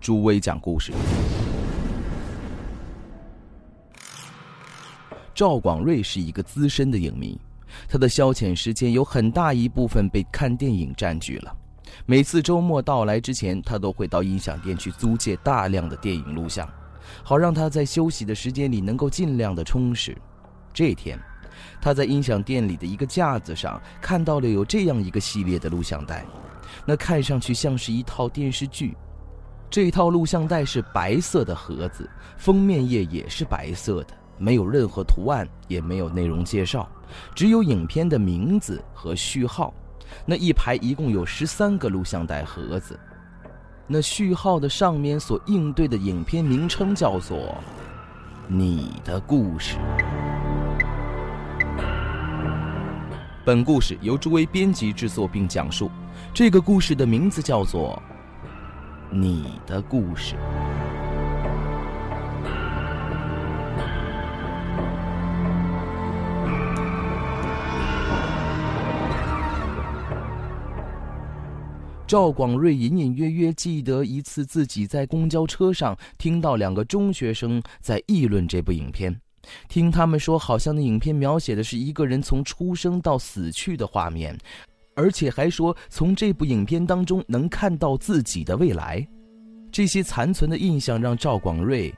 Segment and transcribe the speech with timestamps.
[0.00, 0.92] 朱威讲故事。
[5.34, 7.38] 赵广瑞是一个资深的影迷，
[7.86, 11.54] 他的消遣时间有很大一部分被看电影占据了。
[12.06, 16.66] 每次周末到来之前，他都会到音响店去租借大量的电影录像，
[17.22, 20.16] 好让他在休息的时间里能够尽量的充实。
[20.72, 21.18] 这天。
[21.78, 26.24] 他在音响店里的一个架子上看到了有这样一个系列的录像带，
[26.86, 28.96] 那看上去像是一套电视剧。
[29.70, 36.88] 这套录像带是白色的盒子，封面页也是白色的，没有任何图案，也没有内容介绍，
[37.36, 39.72] 只有影片的名字和序号。
[40.26, 42.98] 那一排一共有十三个录像带盒子，
[43.86, 47.38] 那序号的上面所应对的影片名称叫做
[48.48, 49.76] 《你的故事》。
[53.44, 55.88] 本故事由朱威编辑制作并讲述，
[56.34, 58.02] 这个故事的名字叫做
[59.12, 60.36] 《你的故事》。
[72.06, 79.20] 赵广瑞隐隐约约记得一次自己在公交车上听到两个中学生在议论这部影片。
[79.68, 84.36] 听他们说，好像那影片描写的是一个人从出生到死去的画面，
[85.00, 89.06] 而且还说从这部影片当中能看到自己的未来。
[89.72, 91.94] 这些残存的印象让赵广瑞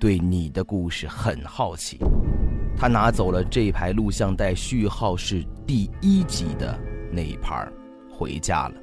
[0.00, 1.98] 对你的故事很好奇。
[2.74, 6.78] 他拿走了这排录像带，序号是第一集的
[7.12, 7.70] 那一盘，
[8.10, 8.74] 回家了。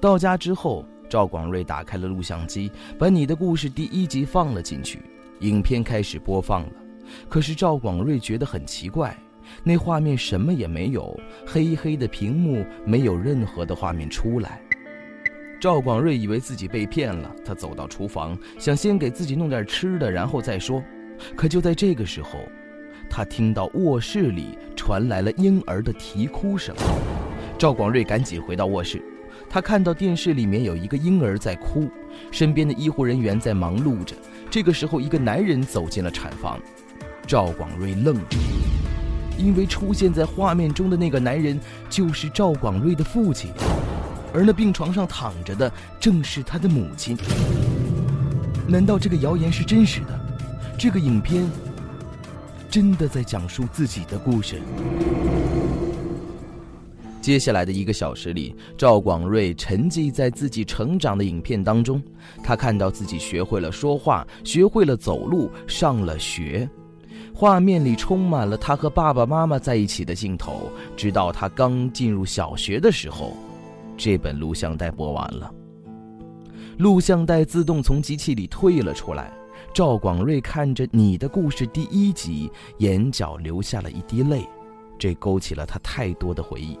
[0.00, 5.02] 到家之后，赵广瑞打开了录像机，把你的故事第一集放了进去，
[5.40, 6.72] 影片开始播放了。
[7.28, 9.14] 可是赵广瑞觉得很奇怪，
[9.62, 14.60] 那画面什么也没有，黑黑的屏幕没有任何的画面出来。
[15.60, 20.82] 赵广瑞以为自己被骗了，他走到厨房，想先给自己弄点吃的，然后再说。
[21.36, 22.40] 可就在这个时候，
[23.08, 26.74] 他听到卧室里传来了婴儿的啼哭声。
[27.56, 29.00] 赵广瑞赶紧回到卧室，
[29.48, 31.88] 他看到电视里面有一个婴儿在哭，
[32.30, 34.14] 身边的医护人员在忙碌着。
[34.50, 36.60] 这个时候，一个男人走进了产房。
[37.26, 38.83] 赵广瑞愣住了，
[39.38, 41.58] 因为出现在画面中的那个男人
[41.90, 43.50] 就是赵广瑞的父亲，
[44.32, 47.16] 而那病床上躺着的正是他的母亲。
[48.66, 50.20] 难道这个谣言是真实的？
[50.78, 51.48] 这个影片
[52.70, 54.60] 真的在讲述自己的故事？
[57.20, 62.02] 接下来的一个小时里，赵广瑞沉寂在自己成长的影片当中，
[62.42, 66.68] 他看到自己学会了说话，学会了走路，上了学。
[67.36, 73.36] 画面里充满了他和爸爸妈妈在一起的镜头，直到他刚进入小学的时候，
[73.96, 75.52] 这本录像带播完了。
[76.78, 79.32] 录像带自动从机器里退了出来。
[79.72, 84.48] 赵广瑞看着你的故事第一集，眼角流下了一滴泪，
[84.96, 86.78] 这勾起了他太多的回忆。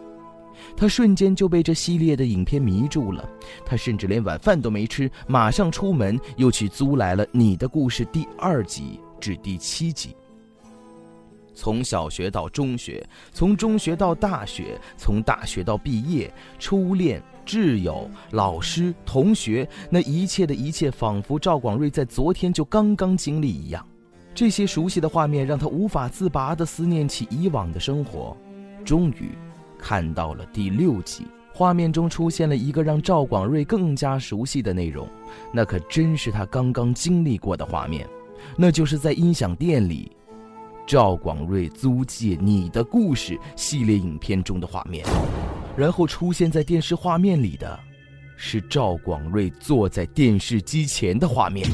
[0.76, 3.28] 他瞬间就被这系列的影片迷住了，
[3.66, 10.14] 他甚至连晚饭都没吃，马上出门又去租来了你的故事第二集至第七集。
[11.54, 23.86] 从小学到中学，从中学到大学，从大学到毕业，初恋、挚友、老师、同学，那一切的一切，仿佛赵广瑞在昨天就刚刚经历一样。
[24.34, 28.36] 这些熟悉的画面让他无法自拔地思念起以往的生活。
[28.84, 29.30] 终于，
[29.78, 35.08] 看到了第六集，画面中出现了一个让赵广瑞更加熟悉的内容，
[35.52, 38.08] 那可真是他刚刚经历过的画面，
[38.56, 40.10] 那就是在音响店里。
[40.86, 45.04] 赵广瑞租借《你的故事》系列影片中的画面，
[45.78, 47.80] 然后出现在电视画面里的，
[48.36, 51.66] 是赵广瑞坐在电视机前的画面。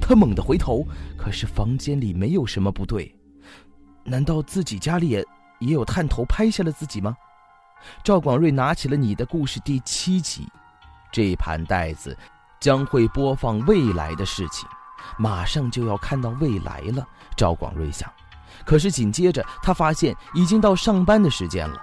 [0.00, 0.84] 他猛地回头，
[1.16, 3.14] 可是房间里没有什么不对，
[4.02, 5.24] 难道自己家里也
[5.60, 7.16] 也有探头拍下了自己吗？
[8.02, 10.42] 赵广瑞拿起了《你的故事》第七集，
[11.12, 12.16] 这盘带子
[12.58, 14.68] 将会播放未来的事情。
[15.18, 17.06] 马上就要看到未来了，
[17.36, 18.10] 赵广瑞想。
[18.64, 21.76] 可是紧接着，他发现已经到上班的时间了，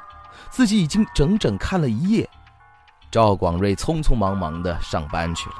[0.49, 2.27] 自己已经整整看了一夜。
[3.11, 5.55] 赵广瑞匆匆忙忙地上班去了。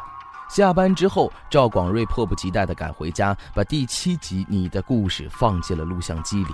[0.50, 6.54] 下班之后，赵广瑞迫不及待地赶回家，把第七集《你的故事》放进了录像机里。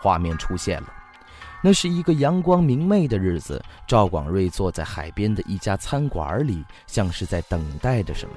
[0.00, 0.92] 画面出现了，
[1.62, 3.64] 那是一个阳光明媚的日子。
[3.86, 8.34] 赵广瑞坐在海边的一家餐馆里，像是在等待着什么。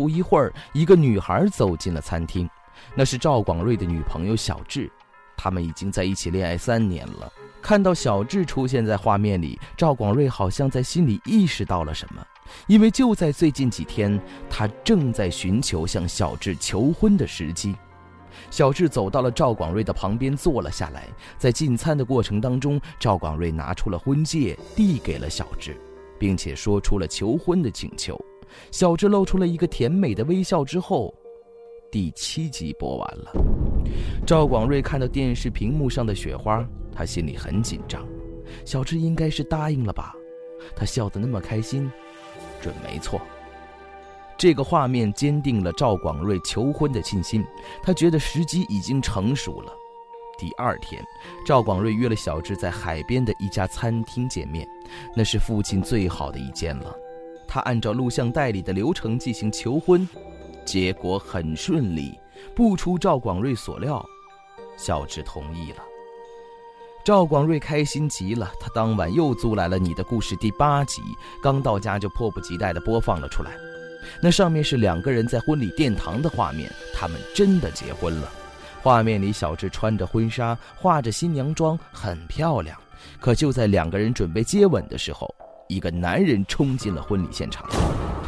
[0.00, 2.48] 不一会儿，一个女孩走进了餐厅，
[2.94, 4.90] 那是赵广瑞的女朋友小智。
[5.36, 7.30] 他们已经在一起恋爱三年了。
[7.60, 12.26] 看到小智出现在画面里，赵广瑞好像在心里意识到了什么，
[12.66, 14.18] 因为就在最近几天，
[14.48, 17.76] 他正在寻求向小智求婚的时机。
[18.50, 21.08] 小智走到了赵广瑞的旁边，坐了下来。
[21.36, 25.78] 在进餐的过程当中，赵广瑞拿出了婚戒，递给了小智，
[26.18, 28.18] 并且说出了求婚的请求。
[28.70, 31.14] 小智露出了一个甜美的微笑之后。
[31.90, 33.32] 第七集播完了，
[34.24, 36.64] 赵广瑞看到电视屏幕上的雪花，
[36.94, 38.06] 他心里很紧张。
[38.64, 40.14] 小智应该是答应了吧？
[40.76, 41.90] 他笑得那么开心，
[42.62, 43.20] 准没错。
[44.38, 47.44] 这个画面坚定了赵广瑞求婚的信心，
[47.82, 49.72] 他觉得时机已经成熟了。
[50.38, 51.04] 第二天，
[51.44, 54.64] 赵广瑞约了小智在海边的一家餐厅见面，
[55.16, 56.96] 那是附近最好的一间了。
[57.50, 60.08] 他按照录像带里的流程进行求婚。
[60.64, 62.16] 结果很顺利，
[62.54, 64.04] 不出赵广瑞所料，
[64.76, 65.78] 小智同意了。
[67.04, 71.02] 赵广瑞开心极了，他当晚又租来了《你的故事》第八集，
[71.42, 73.50] 刚到家就迫不及待地播放了出来。
[74.22, 78.30] 那上面是两个人在婚礼殿堂的画面，他们真的结婚了。
[78.82, 82.78] 画面里，小智穿着婚纱，化着新娘妆，很漂亮。
[83.18, 85.34] 可就在两个人准备接吻的时候，
[85.70, 87.64] 一个男人冲进了婚礼现场。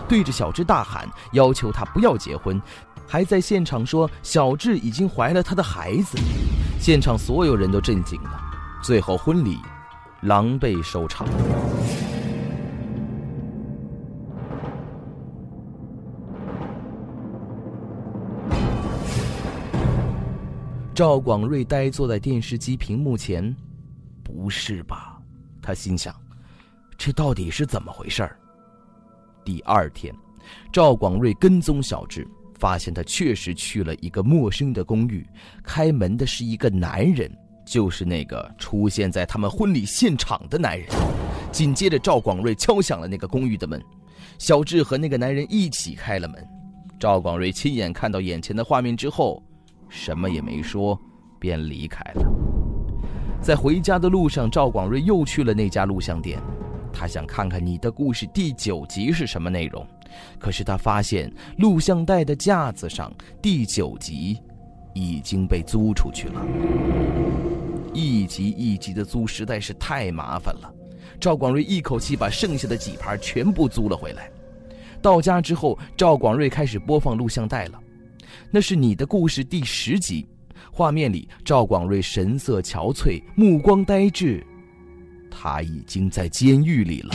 [0.09, 2.61] 对着小智大喊，要求他不要结婚，
[3.07, 6.17] 还在现场说小智已经怀了他的孩子。
[6.79, 8.41] 现场所有人都震惊了。
[8.83, 9.59] 最后婚礼
[10.23, 11.27] 狼狈收场。
[20.95, 23.57] 赵广瑞呆坐在电视机屏幕前，
[24.23, 25.19] 不是吧？
[25.63, 26.15] 他心想，
[26.97, 28.39] 这到底是怎么回事儿？
[29.45, 30.15] 第二天，
[30.73, 32.27] 赵广瑞跟踪小智，
[32.59, 35.27] 发现他确实去了一个陌生的公寓，
[35.65, 37.31] 开门的是一个男人，
[37.67, 40.89] 就是那个出现在他们婚礼现场的男人。
[41.51, 43.83] 紧接着，赵广瑞敲响了那个公寓的门，
[44.39, 46.47] 小智和那个男人一起开了门。
[47.01, 49.43] 赵广瑞亲眼看到眼前的画面之后，
[49.89, 50.97] 什么也没说，
[51.41, 52.25] 便离开了。
[53.41, 56.41] 在回家的路上，赵广瑞又去了那家录像店。
[56.93, 59.85] 他想看看你的故事第九集是什么内容，
[60.39, 64.39] 可是他发现录像带的架子上第九集
[64.95, 66.47] 已经被租出去了。
[67.95, 70.73] 一集一集的租实在是太麻烦了，
[71.19, 74.31] 赵广瑞一口气把剩下的几盘全部租了回来。
[75.01, 77.81] 到家之后，赵广瑞开始播放录像带了，
[78.51, 80.27] 那是你的故事第十集，
[80.71, 84.47] 画面里赵广瑞神色憔悴，目光呆滞。
[85.35, 87.15] 他已经在监狱里了。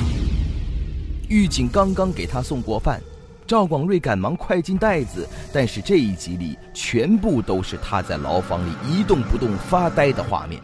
[1.29, 3.01] 狱警刚刚给他送过饭，
[3.45, 10.61] 赵广瑞赶忙快进袋子，但是这一集里全部都是他在牢房里一动不动发呆的画面。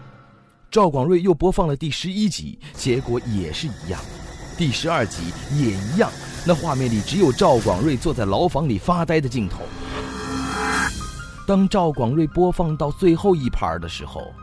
[0.71, 4.00] 赵广瑞又播放了第十一集，结果也是一样。
[4.57, 6.09] 第十二集也一样，
[6.45, 9.63] 那画面里只有赵广瑞坐在牢房里发呆的镜头。
[11.45, 14.33] 当赵广瑞播放到最后一盘的时候，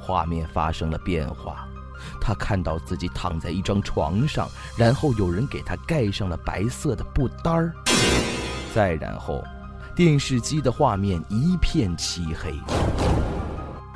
[0.00, 1.68] 画面发生了变化。
[2.26, 7.72] 他看到自己躺在一张床上，然后有人给他盖上了白色的布单儿，
[8.74, 9.44] 再然后，
[9.94, 12.52] 电视机的画面一片漆黑。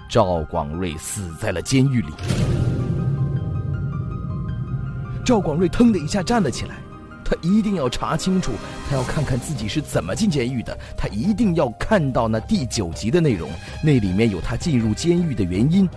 [0.09, 2.13] 赵广瑞死在了监狱里。
[5.25, 6.77] 赵广瑞腾的一下站了起来，
[7.25, 8.53] 他一定要查清楚，
[8.89, 13.51] 他要看看自己是怎么进监狱的，他一定要看到那第九集的内容，
[13.83, 15.91] 那里面有他进入监狱的原因。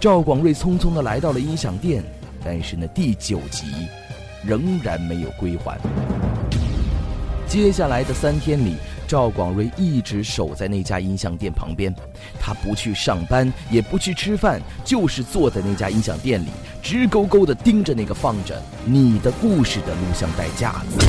[0.00, 2.02] 赵广瑞匆匆地来到了音响店，
[2.42, 3.66] 但是呢，第九集
[4.42, 5.78] 仍然没有归还。
[7.46, 8.76] 接下来的三天里，
[9.06, 11.94] 赵广瑞一直守在那家音响店旁边，
[12.40, 16.48] 他不去上班，也不去吃饭，就是坐在那家音响店里，
[16.82, 21.06] 直勾勾地盯着那个放着《你的故事》的录像带架子。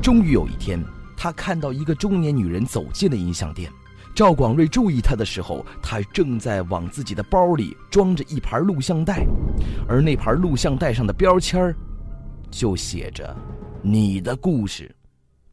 [0.00, 0.80] 终于有一天，
[1.16, 3.68] 他看到一个中年女人走进了音响店。
[4.14, 9.24] 赵广瑞注意他的时候，他正在往自己的包里装着一盘录像带，
[9.88, 11.74] 而那盘录像带上的标签，
[12.50, 13.34] 就写着
[13.80, 14.94] “你的故事”，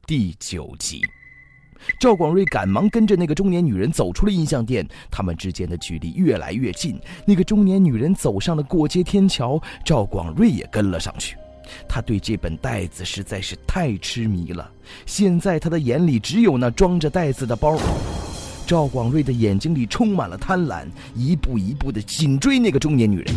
[0.06, 1.02] 第九集。
[2.02, 7.00] 赵广瑞赶忙跟着那个中年女人走出了音像店，他们之间的距离越来越近。
[7.26, 11.38] 那个中年女人走上了过街天桥，赵广瑞也跟了上去。
[11.88, 14.70] 他对这本袋子实在是太痴迷了。
[15.06, 17.78] 现在他的眼里只有那装着袋子的包。
[18.70, 20.86] 赵广瑞的眼睛里充满了贪婪，
[21.16, 23.34] 一步一步的紧追那个中年女人。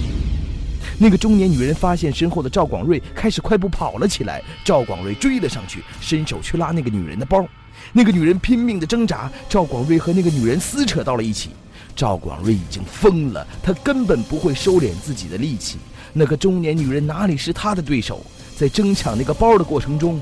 [0.99, 4.43] 那个中年女人发现身后的赵广瑞，开始快步跑了起来。
[4.63, 7.49] 赵广瑞追了上去，伸手去拉那个女人的包。
[7.95, 11.49] 那个女人拼命的挣扎，赵广瑞和那个女人撕扯到了一起。
[11.97, 15.79] 赵广瑞已经疯了，他根本不会收敛自己的力气。
[16.13, 18.23] 那个中年女人哪里是他的对手？
[18.55, 20.21] 在争抢那个包的过程中，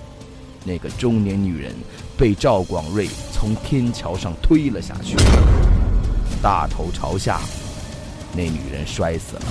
[0.64, 1.74] 那个中年女人
[2.20, 5.16] 被赵广瑞从天桥上推了下去，
[6.42, 7.40] 大头朝下，
[8.34, 9.42] 那女人摔死了。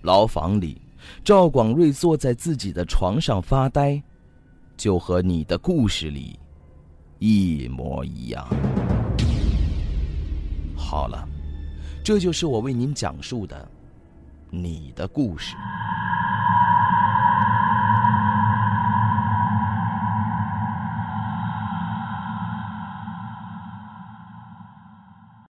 [0.00, 0.80] 牢房里，
[1.22, 4.02] 赵广瑞坐在自己的床上发呆，
[4.82, 6.36] 就和你的故事里
[7.20, 8.44] 一模一样。
[10.74, 11.24] 好了，
[12.04, 13.70] 这就是我为您讲述的
[14.50, 15.54] 你的故事。